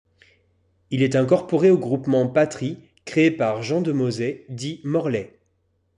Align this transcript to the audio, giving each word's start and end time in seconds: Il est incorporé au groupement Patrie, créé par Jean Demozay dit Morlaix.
Il 0.89 1.03
est 1.03 1.15
incorporé 1.15 1.69
au 1.69 1.77
groupement 1.77 2.25
Patrie, 2.27 2.79
créé 3.05 3.29
par 3.29 3.61
Jean 3.61 3.81
Demozay 3.81 4.47
dit 4.49 4.81
Morlaix. 4.83 5.37